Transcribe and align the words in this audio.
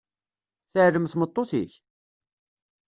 Teɛlem 0.71 1.05
tmeṭṭut-ik? 1.11 1.71